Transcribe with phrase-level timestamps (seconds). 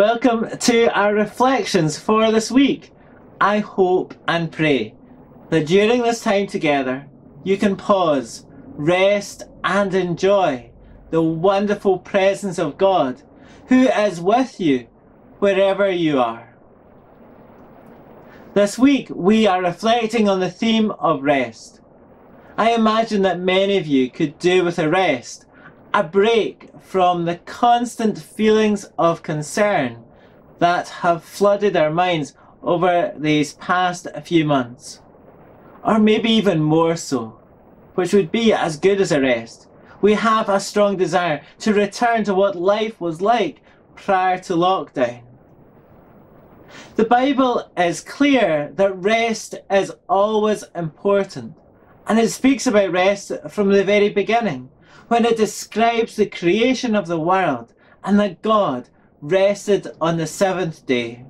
[0.00, 2.90] Welcome to our reflections for this week.
[3.38, 4.94] I hope and pray
[5.50, 7.06] that during this time together
[7.44, 10.70] you can pause, rest, and enjoy
[11.10, 13.22] the wonderful presence of God
[13.68, 14.86] who is with you
[15.38, 16.56] wherever you are.
[18.54, 21.82] This week we are reflecting on the theme of rest.
[22.56, 25.44] I imagine that many of you could do with a rest,
[25.92, 30.04] a break from the constant feelings of concern
[30.58, 35.00] that have flooded our minds over these past few months.
[35.82, 37.40] Or maybe even more so,
[37.94, 39.68] which would be as good as a rest.
[40.00, 43.62] We have a strong desire to return to what life was like
[43.94, 45.22] prior to lockdown.
[46.96, 51.54] The Bible is clear that rest is always important,
[52.06, 54.70] and it speaks about rest from the very beginning,
[55.08, 57.72] when it describes the creation of the world
[58.04, 58.88] and that God
[59.20, 61.24] rested on the seventh day.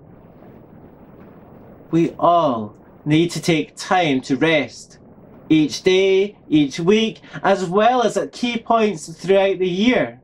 [1.90, 4.98] We all need to take time to rest,
[5.48, 10.20] each day, each week, as well as at key points throughout the year.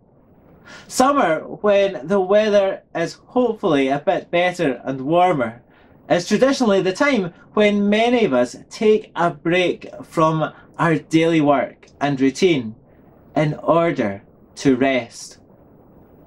[0.86, 5.62] Summer, when the weather is hopefully a bit better and warmer,
[6.08, 11.88] is traditionally the time when many of us take a break from our daily work
[12.00, 12.74] and routine
[13.36, 14.22] in order
[14.56, 15.38] to rest.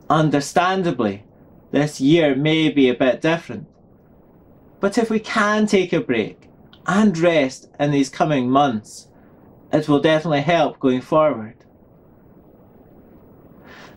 [0.10, 1.26] Understandably,
[1.72, 3.68] this year may be a bit different.
[4.80, 6.50] But if we can take a break
[6.86, 9.10] and rest in these coming months,
[9.74, 11.56] it will definitely help going forward.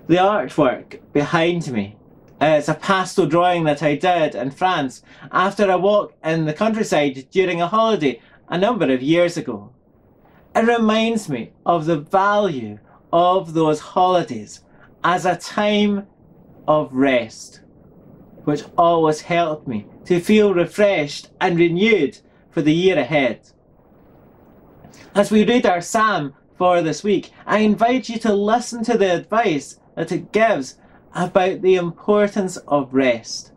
[0.08, 1.96] The artwork behind me
[2.40, 7.27] is a pastel drawing that I did in France after a walk in the countryside
[7.30, 9.72] during a holiday a number of years ago.
[10.55, 12.78] It reminds me of the value
[13.12, 14.61] of those holidays
[15.05, 16.06] as a time
[16.67, 17.61] of rest,
[18.45, 22.18] which always helped me to feel refreshed and renewed
[22.50, 23.40] for the year ahead.
[25.14, 29.14] As we read our psalm for this week, I invite you to listen to the
[29.14, 30.79] advice that it gives
[31.14, 33.52] about the importance of rest.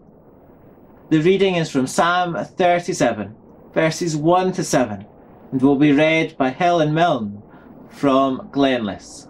[1.09, 3.35] The reading is from Psalm 37,
[3.73, 5.05] verses 1 to 7,
[5.51, 7.41] and will be read by Helen Milne
[7.89, 9.27] from Glenluce.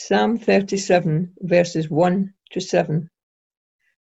[0.00, 3.10] Psalm 37, verses 1 to 7.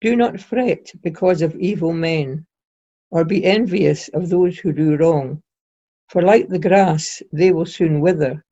[0.01, 2.47] Do not fret because of evil men,
[3.11, 5.43] or be envious of those who do wrong,
[6.09, 8.43] for like the grass, they will soon wither,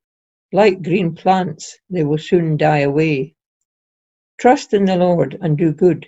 [0.53, 3.35] like green plants, they will soon die away.
[4.39, 6.07] Trust in the Lord and do good.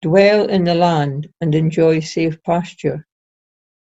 [0.00, 3.06] Dwell in the land and enjoy safe pasture.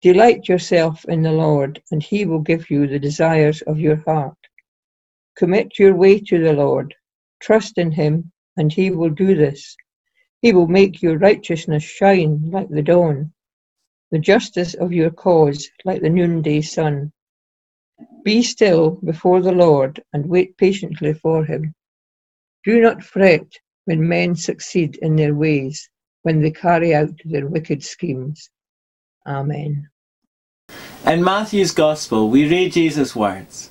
[0.00, 4.38] Delight yourself in the Lord, and he will give you the desires of your heart.
[5.36, 6.94] Commit your way to the Lord.
[7.40, 9.76] Trust in him, and he will do this.
[10.42, 13.32] He will make your righteousness shine like the dawn,
[14.12, 17.12] the justice of your cause like the noonday sun.
[18.22, 21.74] Be still before the Lord and wait patiently for him.
[22.64, 23.46] Do not fret
[23.86, 25.90] when men succeed in their ways,
[26.22, 28.50] when they carry out their wicked schemes.
[29.26, 29.88] Amen.
[31.04, 33.70] In Matthew's Gospel, we read Jesus' words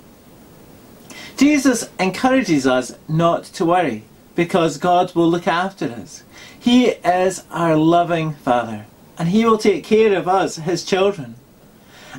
[1.41, 4.03] Jesus encourages us not to worry
[4.35, 6.21] because God will look after us.
[6.59, 8.85] He is our loving Father
[9.17, 11.33] and He will take care of us, His children.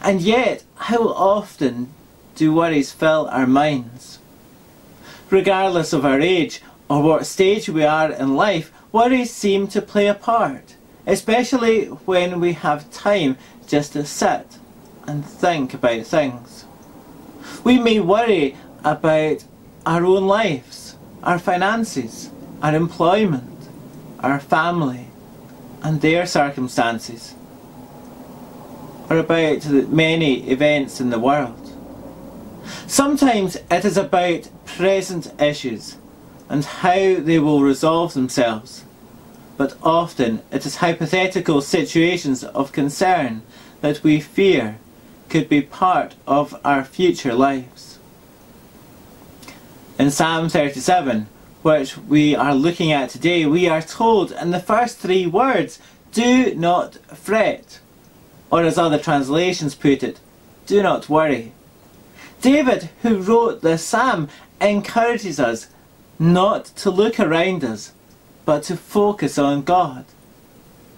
[0.02, 1.94] And yet, how often
[2.34, 4.18] do worries fill our minds?
[5.30, 6.60] Regardless of our age
[6.90, 10.74] or what stage we are in life, worries seem to play a part,
[11.06, 13.38] especially when we have time
[13.68, 14.58] just to sit
[15.06, 16.64] and think about things.
[17.64, 19.44] We may worry about
[19.86, 22.30] our own lives, our finances,
[22.62, 23.68] our employment,
[24.20, 25.06] our family,
[25.82, 27.34] and their circumstances,
[29.10, 31.58] or about the many events in the world.
[32.86, 35.96] Sometimes it is about present issues
[36.48, 38.84] and how they will resolve themselves,
[39.56, 43.42] but often it is hypothetical situations of concern
[43.80, 44.78] that we fear
[45.28, 47.98] could be part of our future lives.
[49.98, 51.26] In Psalm 37,
[51.60, 55.78] which we are looking at today, we are told in the first three words,
[56.12, 57.78] do not fret.
[58.50, 60.18] Or as other translations put it,
[60.66, 61.52] do not worry.
[62.40, 64.28] David, who wrote this psalm,
[64.60, 65.68] encourages us
[66.18, 67.92] not to look around us,
[68.46, 70.06] but to focus on God.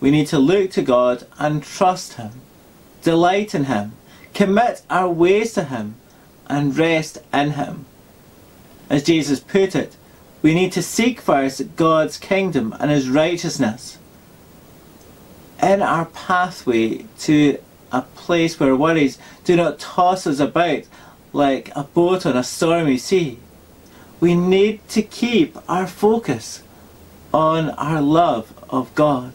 [0.01, 2.31] We need to look to God and trust Him,
[3.03, 3.93] delight in Him,
[4.35, 5.97] commit our ways to Him,
[6.47, 7.87] and rest in Him.
[8.91, 9.97] As Jesus put it,
[10.43, 13.99] we need to seek first God's kingdom and His righteousness.
[15.63, 17.59] In our pathway to
[17.91, 20.83] a place where worries do not toss us about
[21.33, 23.39] like a boat on a stormy sea,
[24.21, 26.63] we need to keep our focus
[27.33, 29.33] on our love of God.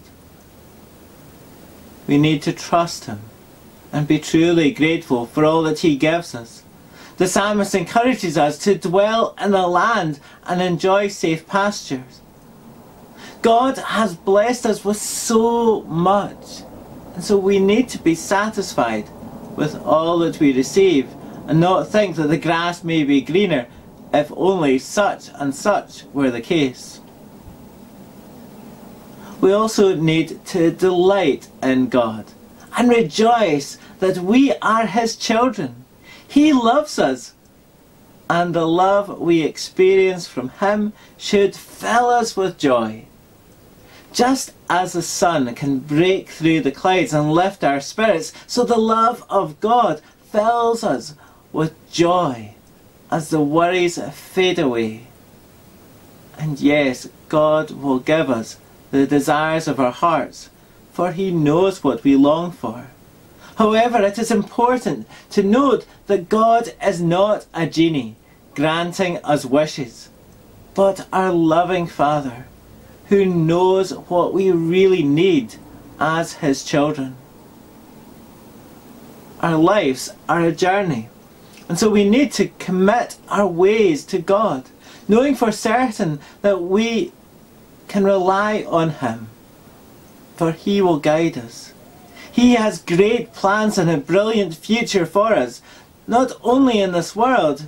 [2.08, 3.20] We need to trust Him
[3.92, 6.59] and be truly grateful for all that He gives us.
[7.20, 12.22] The psalmist encourages us to dwell in the land and enjoy safe pastures.
[13.42, 16.62] God has blessed us with so much,
[17.16, 19.10] and so we need to be satisfied
[19.58, 21.10] with all that we receive
[21.46, 23.68] and not think that the grass may be greener
[24.14, 27.02] if only such and such were the case.
[29.42, 32.32] We also need to delight in God
[32.78, 35.79] and rejoice that we are His children.
[36.30, 37.34] He loves us.
[38.30, 43.06] And the love we experience from Him should fill us with joy.
[44.14, 48.78] Just as the sun can break through the clouds and lift our spirits, so the
[48.78, 51.16] love of God fills us
[51.52, 52.54] with joy
[53.10, 55.08] as the worries fade away.
[56.38, 58.58] And yes, God will give us
[58.92, 60.52] the desires of our hearts,
[60.94, 62.88] for He knows what we long for.
[63.60, 68.16] However, it is important to note that God is not a genie
[68.56, 70.08] granting us wishes,
[70.74, 72.46] but our loving Father
[73.10, 75.56] who knows what we really need
[76.00, 77.18] as His children.
[79.42, 81.10] Our lives are a journey,
[81.68, 84.70] and so we need to commit our ways to God,
[85.10, 87.12] knowing for certain that we
[87.90, 89.28] can rely on Him,
[90.38, 91.74] for He will guide us.
[92.40, 95.62] He has great plans and a brilliant future for us,
[96.08, 97.66] not only in this world,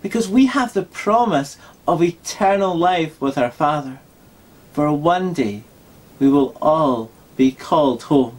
[0.00, 4.00] because we have the promise of eternal life with our Father.
[4.72, 5.62] For one day
[6.18, 8.38] we will all be called home.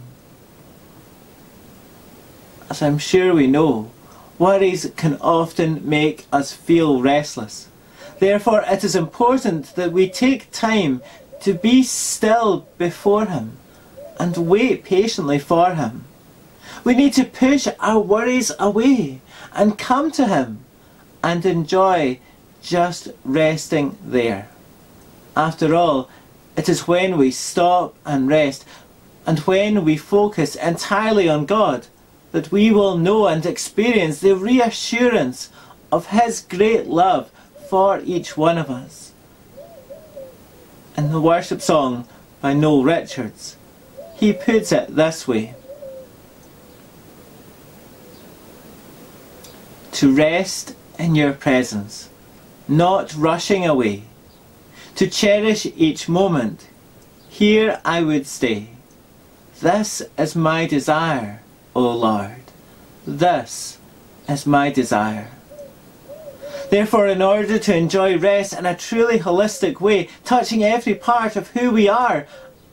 [2.67, 3.91] As I'm sure we know,
[4.39, 7.67] worries can often make us feel restless.
[8.17, 11.03] Therefore, it is important that we take time
[11.41, 13.59] to be still before Him
[14.19, 16.03] and wait patiently for Him.
[16.83, 19.21] We need to push our worries away
[19.53, 20.59] and come to Him
[21.23, 22.19] and enjoy
[22.61, 24.49] just resting there.
[25.35, 26.09] After all,
[26.57, 28.65] it is when we stop and rest
[29.25, 31.87] and when we focus entirely on God
[32.31, 35.49] that we will know and experience the reassurance
[35.91, 37.31] of His great love
[37.69, 39.13] for each one of us.
[40.97, 42.07] In the worship song
[42.41, 43.55] by Noel Richards,
[44.19, 45.55] he puts it this way
[49.93, 52.09] To rest in your presence,
[52.67, 54.03] not rushing away,
[54.95, 56.67] to cherish each moment,
[57.27, 58.69] here I would stay.
[59.59, 61.41] This is my desire,
[61.75, 62.43] O Lord.
[63.05, 63.77] This
[64.29, 65.31] is my desire.
[66.69, 71.49] Therefore, in order to enjoy rest in a truly holistic way, touching every part of
[71.49, 72.25] who we are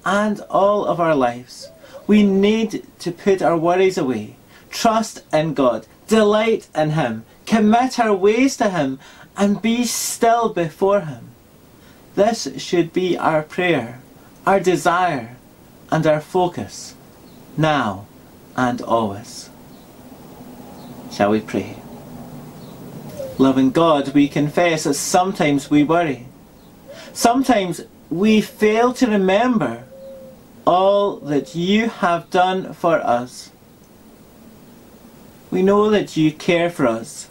[0.06, 1.68] and all of our lives.
[2.06, 4.36] We need to put our worries away,
[4.70, 9.00] trust in God, delight in Him, commit our ways to Him,
[9.36, 11.30] and be still before Him.
[12.14, 14.00] This should be our prayer,
[14.46, 15.36] our desire,
[15.90, 16.94] and our focus,
[17.56, 18.06] now
[18.56, 19.50] and always.
[21.10, 21.76] Shall we pray?
[23.38, 26.26] Loving God, we confess that sometimes we worry.
[27.12, 29.84] Sometimes we fail to remember
[30.66, 33.50] all that you have done for us.
[35.50, 37.28] We know that you care for us,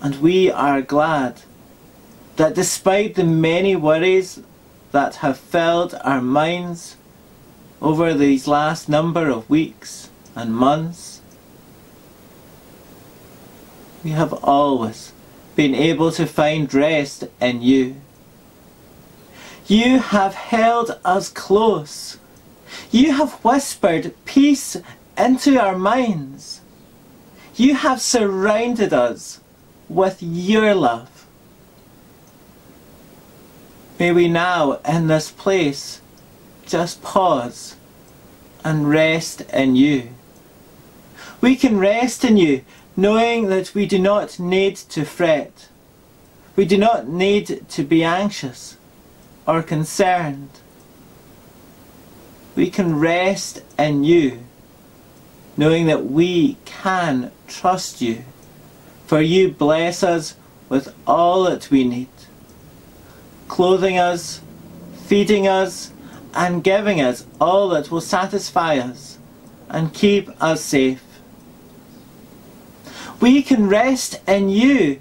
[0.00, 1.42] and we are glad
[2.36, 4.40] that despite the many worries
[4.92, 6.96] that have filled our minds
[7.82, 11.20] over these last number of weeks and months,
[14.02, 15.12] we have always
[15.54, 17.96] been able to find rest in you.
[19.66, 22.16] You have held us close
[22.90, 24.76] you have whispered peace
[25.16, 26.60] into our minds.
[27.56, 29.40] You have surrounded us
[29.88, 31.26] with your love.
[33.98, 36.00] May we now, in this place,
[36.66, 37.74] just pause
[38.64, 40.10] and rest in you.
[41.40, 42.64] We can rest in you
[42.96, 45.68] knowing that we do not need to fret.
[46.56, 48.76] We do not need to be anxious
[49.46, 50.50] or concerned.
[52.58, 54.40] We can rest in you
[55.56, 58.24] knowing that we can trust you,
[59.06, 60.34] for you bless us
[60.68, 62.08] with all that we need,
[63.46, 64.40] clothing us,
[65.06, 65.92] feeding us,
[66.34, 69.18] and giving us all that will satisfy us
[69.68, 71.04] and keep us safe.
[73.20, 75.00] We can rest in you,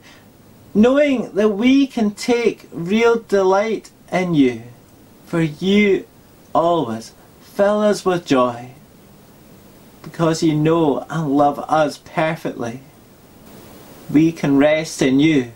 [0.75, 4.61] knowing that we can take real delight in you,
[5.25, 6.05] for you
[6.53, 7.13] always
[7.57, 8.69] fill us with joy
[10.03, 12.81] because you know and love us perfectly.
[14.11, 15.53] We can rest in you,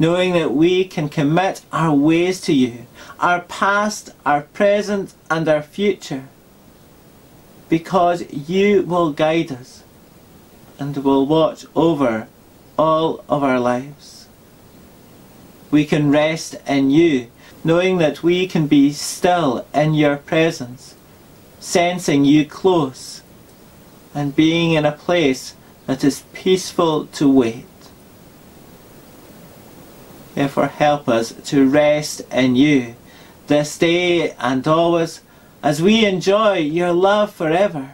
[0.00, 2.86] knowing that we can commit our ways to you,
[3.20, 6.26] our past, our present, and our future,
[7.68, 9.84] because you will guide us
[10.80, 12.26] and will watch over
[12.76, 14.26] all of our lives.
[15.70, 17.30] We can rest in you,
[17.62, 20.96] knowing that we can be still in your presence,
[21.60, 23.22] sensing you close
[24.14, 25.54] and being in a place
[25.86, 27.64] that is peaceful to wait.
[30.34, 32.94] Therefore, help us to rest in you
[33.48, 35.20] this day and always
[35.62, 37.92] as we enjoy your love forever.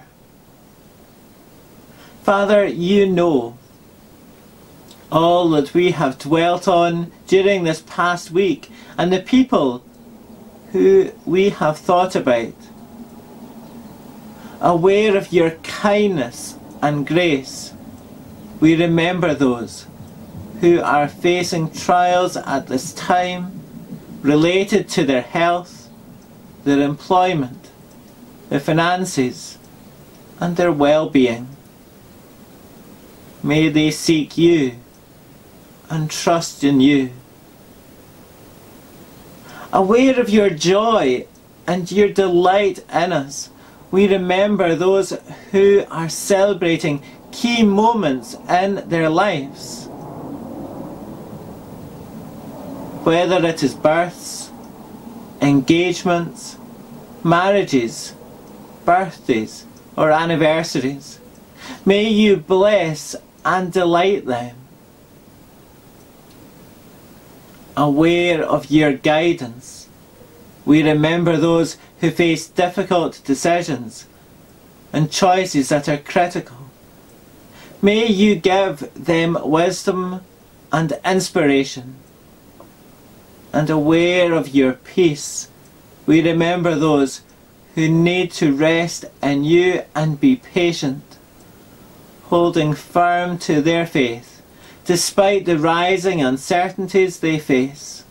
[2.23, 3.57] Father, you know
[5.11, 9.85] all that we have dwelt on during this past week and the people
[10.73, 12.53] who we have thought about
[14.65, 17.75] aware of your kindness and grace,
[18.61, 19.87] we remember those
[20.63, 23.61] who are facing trials at this time
[24.23, 25.91] related to their health,
[26.65, 27.69] their employment,
[28.49, 29.59] their finances,
[30.41, 31.47] and their well being.
[33.43, 34.77] May they seek you
[35.91, 37.11] and trust in you.
[39.75, 41.27] Aware of your joy
[41.67, 43.51] and your delight in us
[43.95, 45.17] we remember those
[45.53, 49.87] who are celebrating key moments in their lives.
[53.05, 54.51] Whether it is births,
[55.41, 56.57] engagements,
[57.23, 58.15] marriages,
[58.85, 59.65] birthdays,
[59.97, 61.21] or anniversaries,
[61.87, 64.57] may you bless and delight them.
[67.77, 69.89] Aware of your guidance,
[70.65, 74.07] we remember those who face difficult decisions
[74.93, 76.69] and choices that are critical.
[77.81, 80.21] May you give them wisdom
[80.71, 81.95] and inspiration.
[83.55, 85.49] And aware of your peace,
[86.05, 87.23] we remember those
[87.75, 91.17] who need to rest in you and be patient,
[92.25, 94.43] holding firm to their faith
[94.85, 98.04] despite the rising uncertainties they face.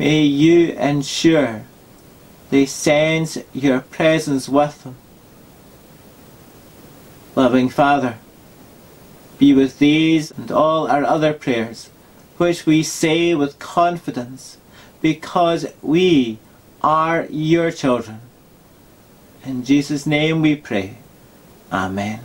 [0.00, 1.66] May you ensure
[2.48, 4.96] they sense your presence with them.
[7.36, 8.16] Loving Father,
[9.38, 11.90] be with these and all our other prayers,
[12.38, 14.56] which we say with confidence,
[15.02, 16.38] because we
[16.82, 18.22] are your children.
[19.44, 20.96] In Jesus' name we pray.
[21.70, 22.20] Amen.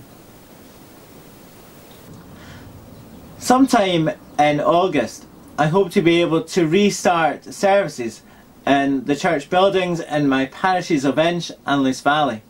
[3.37, 5.25] Sometime in August,
[5.57, 8.21] I hope to be able to restart services
[8.67, 12.41] in the church buildings in my parishes of Inch and Luce Valley.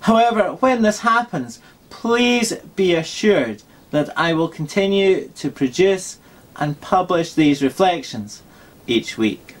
[0.00, 3.62] However, when this happens, please be assured
[3.92, 6.18] that I will continue to produce
[6.56, 8.42] and publish these reflections
[8.86, 9.56] each week.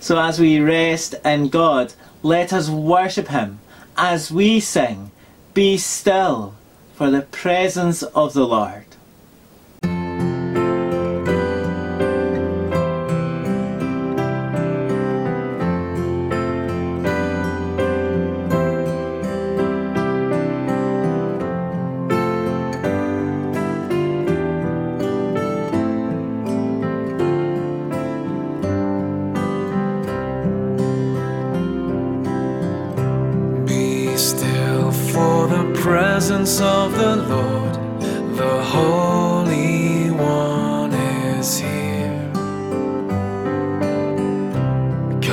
[0.00, 1.94] So as we rest in God,
[2.24, 3.60] let us worship Him
[3.96, 5.12] as we sing,
[5.54, 6.56] Be still
[6.94, 8.95] for the presence of the Lord.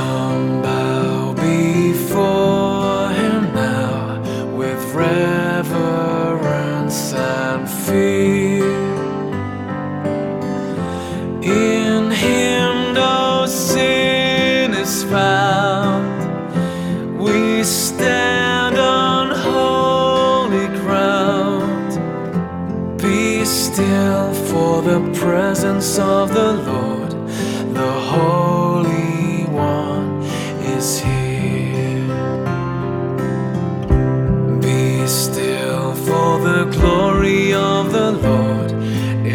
[0.03, 0.72] Come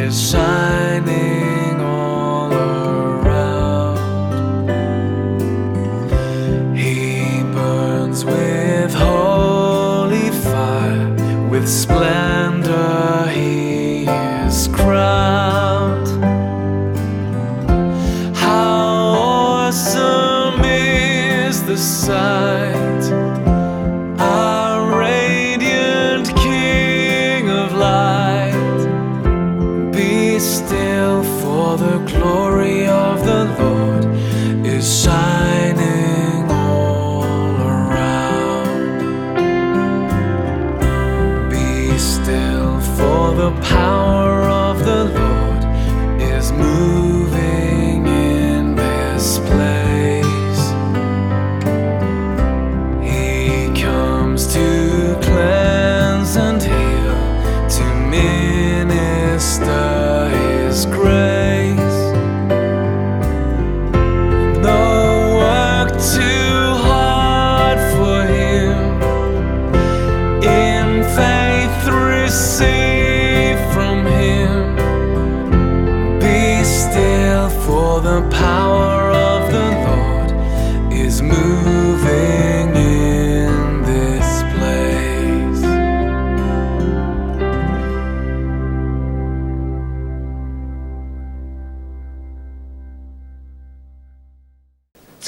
[0.09, 0.31] is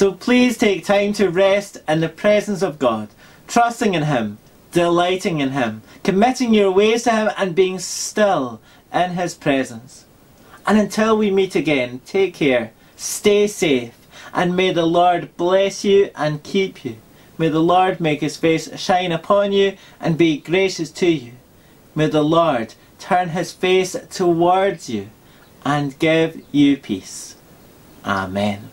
[0.01, 3.09] So please take time to rest in the presence of God,
[3.47, 4.39] trusting in Him,
[4.71, 8.59] delighting in Him, committing your ways to Him, and being still
[8.91, 10.05] in His presence.
[10.65, 13.93] And until we meet again, take care, stay safe,
[14.33, 16.95] and may the Lord bless you and keep you.
[17.37, 21.33] May the Lord make His face shine upon you and be gracious to you.
[21.93, 25.11] May the Lord turn His face towards you
[25.63, 27.35] and give you peace.
[28.03, 28.71] Amen.